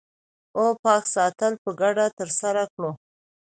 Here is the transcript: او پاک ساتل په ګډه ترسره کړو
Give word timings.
او 0.57 0.65
پاک 0.83 1.03
ساتل 1.15 1.53
په 1.63 1.69
ګډه 1.81 2.05
ترسره 2.19 2.63
کړو 2.73 2.91